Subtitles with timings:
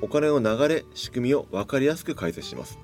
[0.00, 2.78] お金の流れ仕組みを分かりやすく解説します。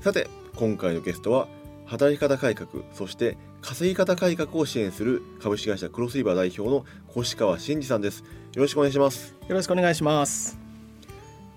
[0.00, 1.48] さて今回のゲストは
[1.86, 6.84] 働き方改革そして稼ぎ方改革を支援する株式会社クロスリバー代表の
[7.16, 8.24] 越川真二さんです。
[8.54, 9.34] よろしくお願いします。
[9.48, 10.58] よろしくお願いします。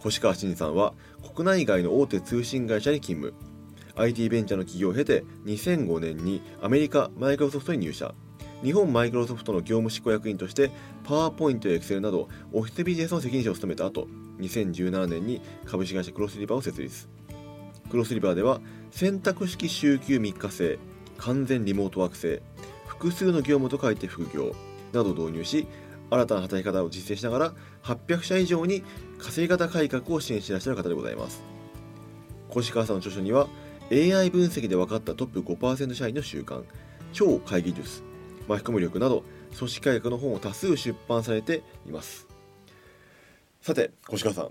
[0.05, 0.93] 越川真二さんは
[1.35, 3.34] 国内外の大手通信会社に勤務。
[3.98, 8.13] IT ベンチャーの企業を経て2005年にアメリカマイクロソフトに入社。
[8.63, 10.71] 日本マイクロソフトの業務執行役員として
[11.03, 14.07] パワーポイントやエクセルなどオフィスビジネスの責任者を務めた後
[14.39, 17.07] 2017年に株式会社クロスリバーを設立。
[17.89, 20.79] クロスリバーでは選択式週休3日制
[21.18, 22.41] 完全リモートワーク制
[22.87, 24.55] 複数の業務と書いて副業
[24.93, 25.68] などを導入し
[26.09, 28.84] 新たな働き方を実践しながら800社以上に
[29.18, 31.43] 稼ぎ方改革を支援していらっしゃる方でございます。
[32.55, 33.48] 越川さんの著書には
[33.91, 36.63] AI 分析で分かったトップ5%社員の習慣
[37.12, 38.04] 超会議術
[38.48, 39.24] 巻き込み力など
[39.57, 42.24] 組織改革の本を多数出版されています。
[43.66, 44.49] さて越川さん。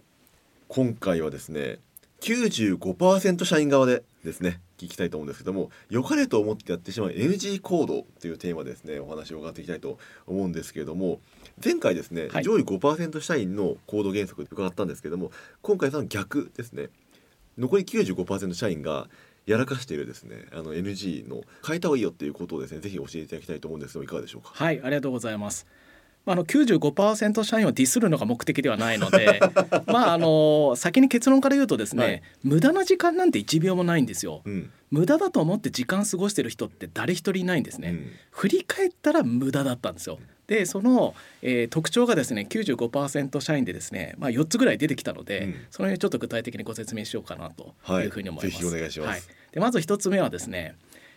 [0.67, 1.79] 今回はですね
[2.21, 11.21] 95%社員側でですね聞きたいと思うんですけども良かれと思ってやってしまう NG 行動というテーマでですねお話を伺っていきたいと思うんですけれども
[11.65, 15.31] 前回ですね、はい、上位5%社員の行動原則伺ったんですけども
[15.63, 16.89] 今回さん逆ですね。
[17.57, 19.07] 残り95%社員が
[19.47, 24.51] やらかしているですねあの NG の変えた方がいいよっていうことをですねぜひ教えていただきたいと思うんですがいかがでしょうか？
[24.55, 25.69] はいありがとうございます
[26.27, 29.41] あの95%社員をディスるのが目的ではないので
[29.87, 40.19] まああの先に結論から言うとですね、はい、無駄な時間なんて1秒もないんですよ、うん、無駄だと思って時間過ごしてる人って誰一人いないんですね、うん、振り返ったら無駄だったんですよ。
[40.47, 48.57] でその、えー、特徴がですね95%社員でですね、まあ、4つぐらい出てきたので、うん、その辺ちょっと具体的にご説明しようかなというふうに思います。
[48.57, 50.75] はい、ぜひお願いします、はい、でまず1つ目はですね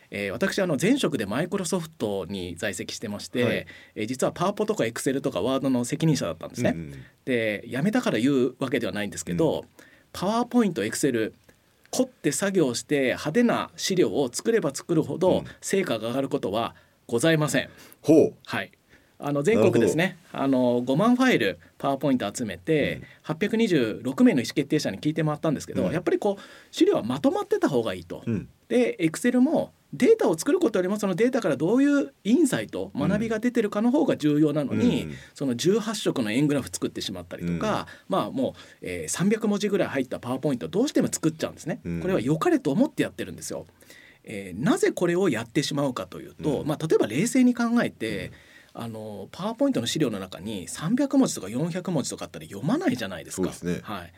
[0.09, 6.73] えー、私あの前職でマイクロソフトに在籍してまして、はい、えー、実はパワポとかエクセルとかワードの責任者だったんですね。
[6.75, 6.94] うん、
[7.25, 9.68] で辞めたから言うわけではないんですけど、うん、
[10.13, 11.34] パワーポイントエクセル
[11.91, 16.75] 凝って作業して派手な資料を作れば作るほど成果が上がることは
[17.07, 17.69] ございません。
[18.01, 18.34] ほう。
[18.45, 18.72] はい。
[19.19, 20.18] あの全国ですね。
[20.31, 26.41] あの5万ファイルパワーポイント集めて、うん、826名の意思決定者に聞いてもらったんですけど、うん、やっぱりこう
[26.72, 28.24] 資料はまとまってた方がいいと。
[28.25, 41.80] うん、でエクセルもデータを作ることよりもそのデータからどういうインサイト学びが出てるかの方が重要なのに、うん、その18色の円グラフ作ってしまったりとか、うん、まあもう、えー、300文字ぐらい入ったパワーポイントどうしても作っちゃうんですね。
[42.02, 43.66] これは良かれと思ってやってるんですよ。
[44.24, 48.31] えー、なぜこれをやってしまうかというと、まあ、例えば冷静に考えて、
[48.74, 53.52] あのパワーポイントの資料の中に300文字とか400文字とかあったら読まないじゃないですか。
[53.52, 54.06] すね、はい。
[54.06, 54.12] で、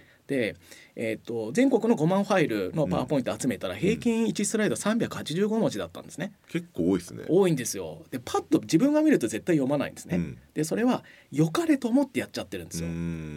[0.96, 6.34] えーと、全国の5万ファイルのパワーポイント集めたら平均1スライド385文字だったんですね。
[6.50, 7.24] 結構多いですね。
[7.28, 8.04] 多いんですよ。
[8.12, 10.18] でパッと自分が見ると絶対読まないんですね。
[10.18, 12.90] うん、でそれは良かれと思ってやっちゃってるんですよ。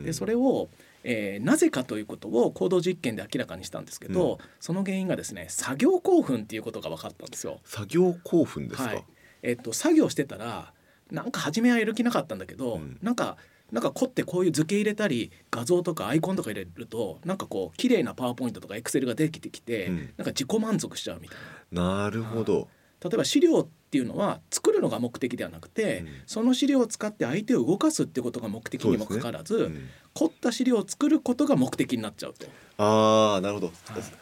[0.05, 0.69] でそれを
[1.05, 7.61] えー、なぜかということを行動実験で明らかにしたんですけど、うん、その原因がですね作業興奮っていうことが分かったんですよ。
[7.65, 9.05] 作業興奮ですか、はい、
[9.43, 10.73] えーと、作業してたら
[11.11, 13.37] なんか初めはやる気なかったんだけど、うん、なんか
[13.73, 21.39] なんか凝ってこういう図形入れたり画像とかアイコンとか入れるとなんかこう綺麗なパワーポイントとかエクセルができてきて、うん、なんか自己満足しちゃうみたい
[21.73, 22.05] な。
[22.05, 22.69] なるほど。
[23.03, 32.47] 例えば資料っていうのは作るのが目的ではなくて、うん、その資料を使って相手を動かすってことが目的にもかかわらず、ねうん、凝った資料を作ることが目的になっちゃうと。
[32.79, 33.75] ああなるほど、はい、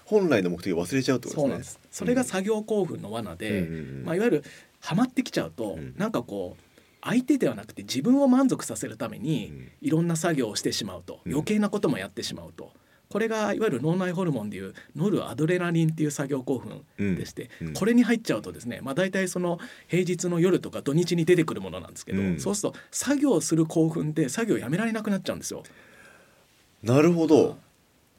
[0.05, 1.81] 本来の目的を忘れちゃうってことですね。
[1.91, 3.69] そそれが作業興奮の罠で、
[4.05, 4.45] まあ、いわゆる
[4.81, 6.63] ハマってきちゃうと、うん、なんかこう
[7.03, 12.73] 相手ではなくて自分を満足させるためにいろんな作業をしてしまうと、余計なこともやってしまうと。
[13.11, 16.85] これがいわゆる脳内ホルモンでいうノルアドレナリンっていう作業興奮
[17.17, 17.67] でして、うん。
[17.69, 19.59] うん、これに入っちゃうとですね、まあ、大体その
[19.89, 25.65] 平日の夜とか土日に出てくるものなんですけど、うん、そうすると作業する興奮で作業やめられなくなっちゃうんですよ。
[26.85, 27.59] なるほど。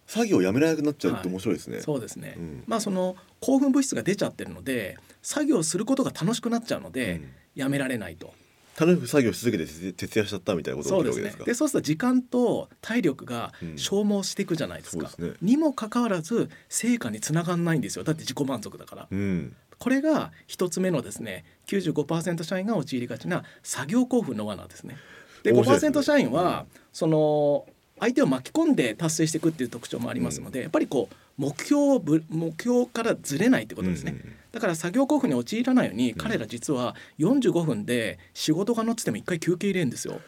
[0.08, 1.76] 作業やめられなくなっちゃうって面白いですね。
[1.78, 2.38] はい、そうですね、
[2.68, 7.22] まあその興奮物質が出ちゃってるので作業することが楽しくなっちゃうので、
[7.56, 8.34] やめられないと。
[8.80, 11.34] 楽しく作業し続けて徹夜しちゃったみたいなことそうですね。
[11.46, 18.04] でそうすると時間と体力が消耗していくじゃないですか、うんすね、にもかかわらず成果につながんないんですよ。
[18.04, 24.98] だって自己満足だから、うん、これが一つ目のですね95%社員が陥りがちな作業興奮の罠ですね。
[25.44, 27.66] で5%社員はその
[28.00, 34.16] 相手を巻き込んで達成していくっていう特徴もありますので、やっぱりこう目標目標からずれないってことですね、
[34.52, 40.20] だから作業興奮に陥らないように、彼ら実は45分で仕事が乗ってても一回休憩入れるんですよ。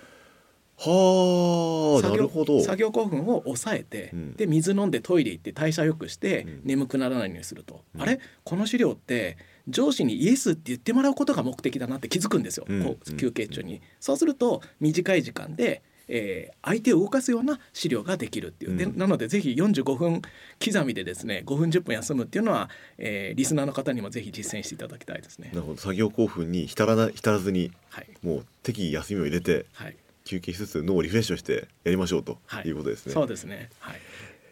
[0.75, 2.61] はあなるほど。
[2.61, 8.19] 作業興奮を抑えて、うん、で水飲んでトイレ行って代謝よくして、眠くならないようにすると、うん、あれ？
[8.43, 9.37] この資料って
[9.67, 13.81] 上司にイエスって言ってもらうことが目的だなって気づくんですよ、うん、こう休憩中に。
[13.99, 20.21] そうすると短い時間でえー、相手を動かすような資料ができるっていう、でなのでぜひ45分
[20.63, 25.49] 刻みでですね5分10分休むっていうのは、えー、リスナーの方にもぜひ実践していただきたいですね。
[25.53, 29.95] なるほど作業興奮に浸らな浸らずに、はい、もう適宜休みを入れて、はい、
[30.25, 33.13] 休憩しつつ脳をリフレッシュしてやりましょうということですね。
[33.13, 33.69] そうですね。
[33.79, 33.99] はい。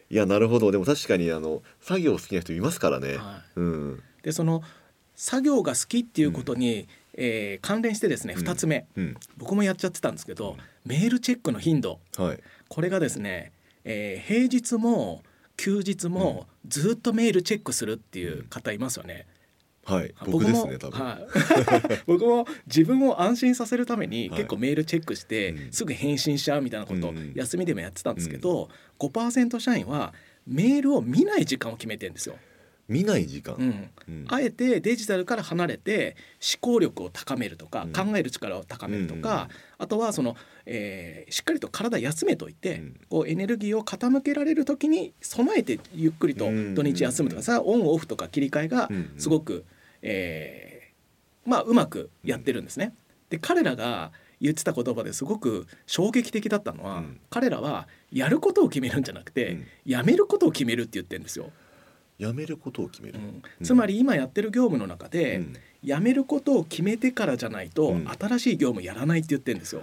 [0.10, 3.18] いやなるほどでも確かにあの作業好きな人いますからね。
[3.18, 4.04] はい、うん。
[4.24, 4.62] でその
[5.22, 12.40] 作業が好きっていうことに、うん、えー、関連してですね2つ目、うん、僕もやっちゃってたんですけど、メールチェックの頻度、はい、
[12.70, 13.52] これがですね、
[13.84, 15.22] えー、平日も
[15.58, 19.28] 休日もずっとメールチェックするっていう方いますよね。
[19.86, 20.12] はい。
[20.26, 30.16] 僕ですねはい、 僕も自分を安心させるために結構メールチェックして、すぐ返信しちゃうみたいなことを休みでもやってたんですけど、うん、5%社員は
[30.48, 32.38] メールを見ない時間を決めてるんですよ。
[32.92, 33.90] 見ない時間、うん。
[34.10, 39.48] うん、あえてデジタルから離れて思考力を高めるとか、うん、考える力を高めるとか、
[39.78, 40.36] あとはその、
[40.66, 49.64] えー、しっかりと体休めといて、こうエネルギーを傾けられる時に備えてゆっくりと土日休むとかさ、オンオフとか切り替えがすごく、
[50.02, 52.94] えー、まあうまくやってるんですね。
[53.30, 54.12] で彼らが
[54.42, 61.52] 言ってた言葉ですごく衝撃的だったのは、うん、彼らはやることを決めるんじゃなくて、うん、やめることを決めるって言ってるんですよ。
[62.22, 65.54] やめることを決める、うん、つまり今やってる業務の中で、うん、
[65.84, 69.82] やめることを決めてからじゃないと、新しい業務やらないって言ってるんですよ。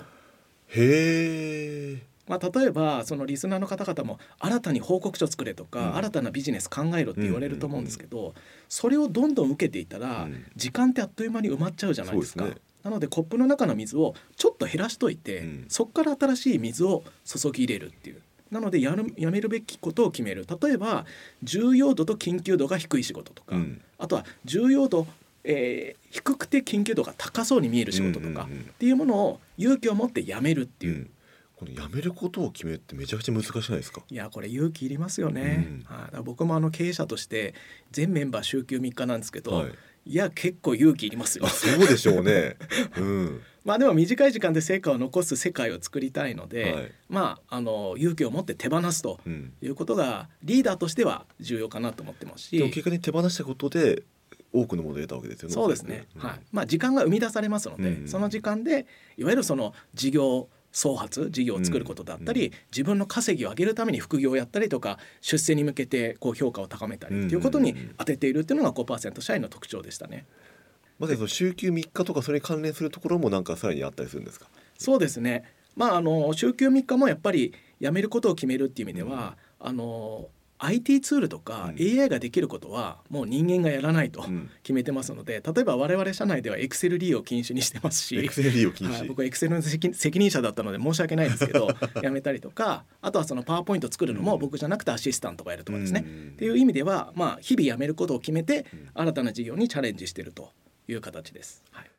[0.68, 2.02] へえ。
[2.28, 8.34] まあ、例えばそのリスナーの方々も新たに報告書作れとか、新たなビジネス考えろって言われると思うんですけど、
[8.68, 12.46] それをどんどん受けていたら、時間ってあっという間に埋まっちゃうじゃないですか。
[12.84, 18.22] なのでコップの中の水をちょっと減らしといて、そこから新しい水を注ぎ入れるっていう。
[18.50, 20.46] なのでやるやめるべきことを決める。
[20.62, 21.04] 例えば
[21.42, 25.06] 重要度と緊急度が低い仕事とか、うん、あとは重要度、
[25.44, 30.94] えー、低くて緊急度が高そうに見える仕事とかっていうものを勇気を持ってやめるっていう。
[30.94, 31.10] うん。
[31.56, 34.00] このやめることを決めるってめちゃくちゃ難しいですか？
[34.08, 37.52] いやこれ勇気いりますよね、うん、はあ、僕もあの経営者として
[37.90, 39.72] 全メンバー週休3日なんですけど、はい、
[40.06, 41.48] いや結構勇気いりますよ。
[41.48, 42.54] そうでしょうね。
[42.96, 43.40] うん。
[43.68, 49.20] まあでも短い時間で成果を残す世界を作りたいので、はい、まああの勇気を持って手放すと
[49.60, 52.58] いうことがリーダーとしては重要かなと思ってますし。
[52.70, 54.04] 結果に手放したことで
[54.54, 55.54] 多くのものを得たわけですよね。
[55.54, 56.06] そうですね。
[56.16, 56.40] うん、はい。
[56.50, 58.86] まあ時間が生み出されますので、うん、その時間で
[59.18, 70.24] いわゆるその事業創発事業を作ることだったり、うん、自分の稼ぎを上げるために副業をやったりとか出世に向けてこう評価を高めたりということに当てているっていうのが5%社員の特徴でしたね。
[70.98, 74.46] まずその週休3日とかそれに関連するところもなんかさらにあったりするんですか？
[74.76, 75.44] そうですね。
[75.76, 80.28] まああの週休3日もやっぱり辞めることを決めるっていう意味では、うん、あの
[80.60, 84.24] IT ツールとか AI ができることはもう人間がやらないと
[84.64, 88.16] 決めてますので、例えば我々社内では Excel 利用禁止にしてますし。
[88.16, 91.68] Excel 利用禁止、はい、僕は Excel の責任者だったので申し訳ないんですけど
[92.02, 96.02] やめたりとかあとはそのパワーポイント作るのも僕じゃなくてアシスタントがやるとかですね、っ
[96.36, 100.50] ていう意味ではまあ日々やめることを決めて新たな事業にチャレンジしていると
[100.88, 101.62] いう形です。
[101.70, 101.90] はい。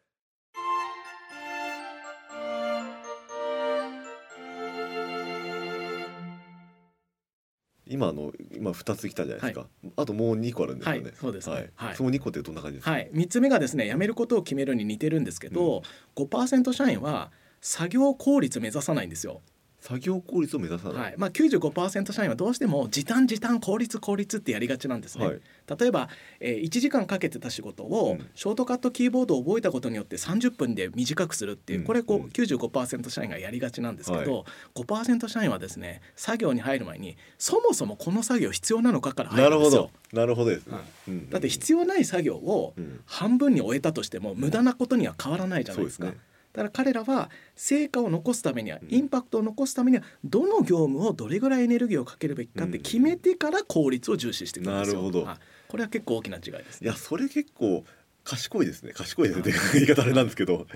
[7.92, 15.82] 今の今二つ来たじゃないですか、はい、あともう二個あるんですよね、はい、そうですね、はい、その二個ってどんな感じですか、はい、三つ目がですね辞めることを決めるに似てるんですけど、
[16.16, 17.32] うん、5%社員は
[17.62, 19.42] 作業効率目指さないんですよ
[19.82, 21.14] 作業効率を目指さない、はい。
[21.18, 25.42] まあ、95%社員はどうしても時短時短効率効率ってやりがちなんですね、はい、
[25.80, 26.10] 例えば、
[26.40, 34.44] えー、1時間かけてた仕事を、うん、ショートカットキーボードを覚えたことによって30分で短くするっていう、これこう95%社員がやりがちなんですけど、はい、
[34.76, 39.92] 5%社員はですね作業に入る前にそもそもこの作業必要なのかから入るんですよ。
[40.14, 40.50] なるほど。
[40.50, 42.74] ですね、うん、だって必要ない作業を
[43.06, 46.08] 半分に終えたとしても無駄なことには変わらないじゃないですか。
[46.08, 46.18] すね
[46.54, 55.02] だから彼らは成果を残すためにはインパクトを残すためにはどの業務をどれぐらいエネルギーをかけるべきかって決めてから効率を重視していくんですよ。
[55.04, 55.28] なるほど
[55.68, 57.86] これは結構大きな違いです、ね、いやそれ結構
[58.24, 60.68] 賢いですね賢いですね 言い方あれなんですけど。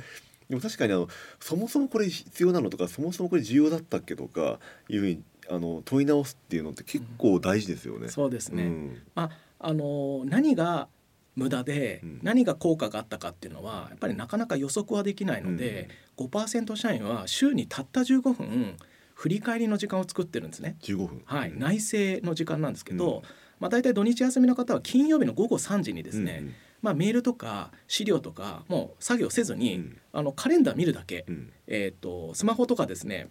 [0.50, 1.08] でも確かにあの
[1.40, 8.02] そもそもこれ必要なのとかそもそもこれ重要だったっけとかいうふうにあの問い直すっていうのって結構大事ですよね。
[8.02, 8.64] うん、そうですね。
[8.64, 9.32] うん、まあ
[9.66, 10.90] あの何が
[11.36, 18.78] 無駄で何が効果があったかっていうのはやっぱりなかなか予測はできないので、うん、5%社員は週にたった15分
[19.16, 20.76] 振り返りの時間を作ってるんですね。
[20.82, 23.22] 15分、はい、内政の時間なんですけど、うん、
[23.60, 31.26] まあ、大体土日休みの方は金曜日の午後3時にですね、うん、まあ、メールとか資料とかもう作業せずに、うん、あのカレンダー見るだけ、
[31.68, 33.30] えーと、スマホとかですね、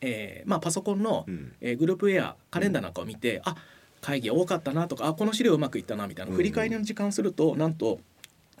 [0.00, 1.24] えーまあ、パソコンの、
[1.60, 3.56] えー、グループウェアカレンダーなんかを見て、あ
[4.00, 8.00] 会議多かったなとかあこの資料うまくいったなみたいな振り返りの時間をすると、なんと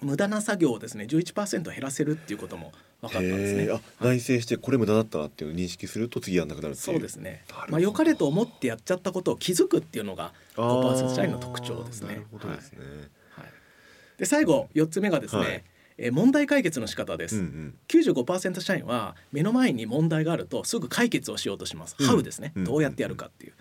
[0.02, 3.68] 無駄な作業をですね11%減らせるっていうことも分かったんですね。
[3.72, 7.44] あ内省してこれ無駄だったなっていう認識すると次やんなくなるそうですね。
[7.68, 12.08] まあ良かれと思ってやっちゃったことを気づくっていうのが5%社員の特徴ですね。
[12.08, 12.78] なるほどですね。
[13.30, 13.46] はい。
[14.18, 15.42] で最後4つ目がですね。
[15.42, 15.64] はい。
[16.02, 23.52] え問題解決の仕方です、うんうん、95%社員は目の前に問題があるとすぐ解決をしようとします、うん、ハウですね、どうやってやるかっていう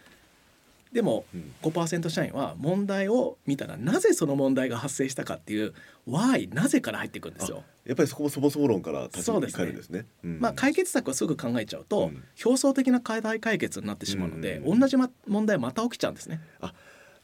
[0.92, 1.26] でも
[1.62, 5.74] 5%社員は問題を見たらなぜその問題が発生したかっていう
[6.08, 7.64] why なぜから入っていくんですよ。
[7.86, 10.00] やっぱりそこもそもそも論から立ち返るんですね。
[10.00, 16.42] すねうん、まあ解決策をすぐ考えちゃうと、うん、表層的な課題解決になってしまうので、うん、同じ、ま、問題また起きちゃうんですね。
[16.60, 16.74] あ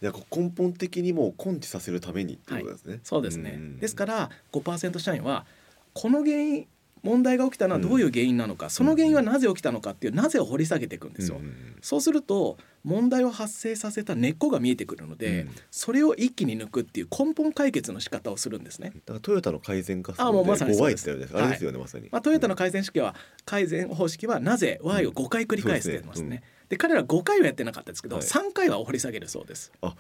[0.02, 2.92] じゃ根本的にも根治させるためにってことですね。
[2.94, 3.60] はい、そうですね。
[3.80, 5.46] ですから5%社員は
[5.94, 6.68] この原因
[7.06, 11.38] 問題が起きたのはどういう原因なのか、うん、その原因はなぜ起きたのかっていうなぜを掘り下げていくんですよ。
[11.38, 18.90] うん、そうすると問題を発生させた根っこが見えてくるので、うん、それを一気に抜くっていう根本解決の仕方をするんですね。
[18.90, 21.10] だからトヨタの改善化あもうまさにそうです。
[21.10, 22.10] あれですよね、はい、まさに。
[22.12, 26.42] まあトヨタの改善式は改善方式はなぜ Y を5回繰り返してますね。
[26.70, 29.72] で彼ら5回はやってなかったですけど、はい、3回は掘り下げるそうです。
[29.82, 29.96] あ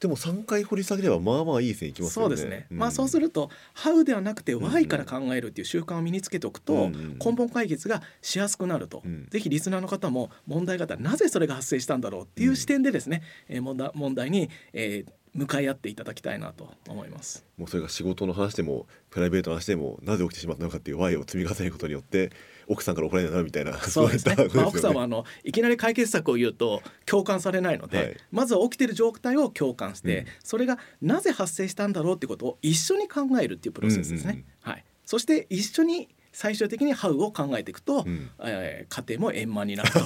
[0.00, 2.36] でも3回掘り下げればまあまあいい線いきますよね。
[2.36, 2.66] そうですね。
[2.70, 6.90] うん、まあそうすると「How」ではなくて「Why」から考えるっていう習慣を身につけておくと、
[7.22, 17.46] 根本解決がしやすくなると、うん、ぜひリスナーの方も問題があったらなぜそれが発生したんだろうっていう視点でですね、うん、えー、問題問題に、えー、向かい合っていただきたいなと思います。
[17.56, 22.32] もうそれが仕事の話でもプライベートの話でもなぜ起きてしまったのかっていう Y を積み重ねることによって
[22.66, 24.34] 奥さんから怒られないなみたいなそうですね。
[24.34, 34.32] ね、まあ、奥さんはあのいきなり解決策を言うと共感されないので、はい、まずは起きてる状態を共感して、うん、それがなぜ発生したんだろうってことを一緒に考えるっていうプロセスですね。
[34.32, 39.98] うんうんうん、はい、そして一緒に最終的にハウを考えていくと、うん、えー、家庭も円満になると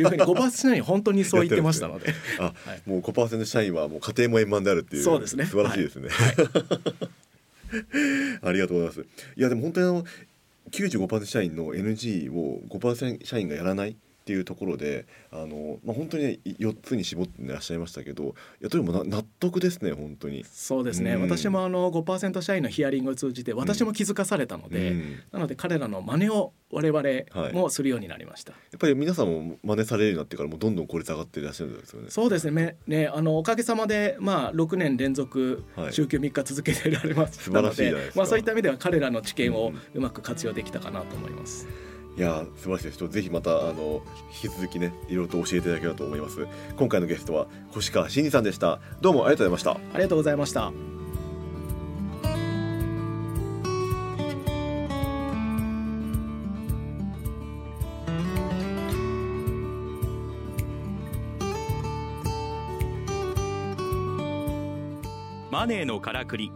[0.00, 2.14] いうふうに5%社員本当にそう言ってましたので。
[2.38, 5.46] あ、はい、もう5%社員はもう家庭も円満であるっていうそうですね。
[5.46, 6.36] 素晴らしいですね、はい。
[6.36, 6.46] はい、
[8.50, 9.06] ありがとうございます。
[9.36, 10.04] いやでも本当にあの
[10.70, 18.28] 95%社員の NG を5%社員がやらないっていうところであの、まあ、本当に、ね、4つに絞っていらっしゃいましたけどい
[18.60, 20.44] やどれも納得ですね本当に。
[20.44, 32.06] そうですね、うん、私もあの5%社員のヒアリングを通じて私も気づかされたので、うん、なので彼らの真似を我々もするようになりました、はい、やっぱり皆さんも真似されるようになってからもどんどん効率上がっていらっしゃるんですよね。
[32.10, 32.76] そうですね。
[32.86, 41.66] ねあのおかげさまで、まあ、6年連続週休3日続けてられましたので、はい、まあ、そういった意味では彼らの知見をうまく活用できたかなと思います。
[41.86, 43.08] うんいや素晴らしいです。
[43.08, 44.02] ぜひまたあの
[44.42, 46.46] 引き続きねいろいろと教えていただければと思います。
[46.76, 48.80] 今回のゲストは越川真二さんでした。
[49.00, 49.94] どうもありがとうございました。
[49.94, 50.72] ありがとうございました。
[65.50, 66.52] マネーのからくり。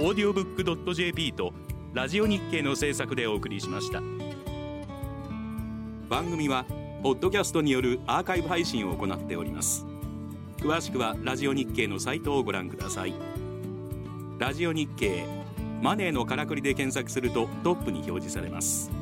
[0.00, 1.52] オーディオブック .jp と
[1.92, 4.02] ラジオ日経の制作でお送りしました
[6.14, 6.64] 番組は
[7.02, 9.84] ポッドキャストによるアーカイブ配信を行っております。
[10.58, 13.14] 詳しくはラジオ日経のサイトをご覧ください。
[14.38, 15.26] ラジオ日経
[15.82, 18.92] マネーのからくりで検索するとトップに表示されます。